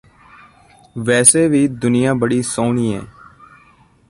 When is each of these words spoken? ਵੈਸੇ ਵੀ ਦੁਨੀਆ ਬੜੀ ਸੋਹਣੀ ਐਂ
ਵੈਸੇ 0.97 1.47
ਵੀ 1.47 1.67
ਦੁਨੀਆ 1.67 2.13
ਬੜੀ 2.13 2.41
ਸੋਹਣੀ 2.41 2.93
ਐਂ 2.93 3.01